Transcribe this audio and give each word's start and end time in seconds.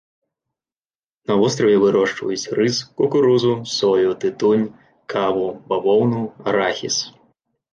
На 1.31 1.37
востраве 1.41 1.75
вырошчваюць 1.83 2.51
рыс, 2.59 2.75
кукурузу, 3.01 3.53
сою, 3.75 4.09
тытунь, 4.25 4.65
каву, 5.15 5.47
бавоўну, 5.71 6.23
арахіс. 6.51 6.97